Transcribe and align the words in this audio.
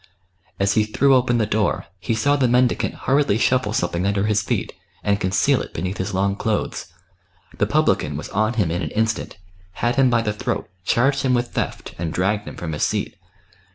As 0.59 0.73
he 0.73 0.83
threw 0.83 1.13
open 1.13 1.37
the 1.37 1.45
door, 1.45 1.85
he 1.99 2.15
saw 2.15 2.35
the 2.35 2.47
mendicant 2.47 2.95
hurriedly 3.05 3.37
shuffle 3.37 3.71
something 3.71 4.07
under 4.07 4.23
his 4.25 4.41
feet, 4.41 4.73
and 5.03 5.19
conceal 5.19 5.61
it 5.61 5.75
beneath 5.75 5.99
his 5.99 6.11
long 6.11 6.35
clothes. 6.35 6.87
The 7.59 7.67
publican 7.67 8.17
was 8.17 8.27
on 8.29 8.53
him 8.55 8.71
in 8.71 8.81
an 8.81 8.89
instant, 8.89 9.37
had 9.73 9.97
him 9.97 10.09
by 10.09 10.23
the 10.23 10.33
throat, 10.33 10.67
charged 10.85 11.21
him 11.21 11.35
with 11.35 11.49
theft, 11.51 11.93
and 11.99 12.11
dragged 12.11 12.47
him 12.47 12.55
from 12.55 12.73
his 12.73 12.81
seat. 12.81 13.15